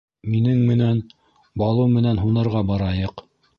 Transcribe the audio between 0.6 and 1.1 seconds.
менән,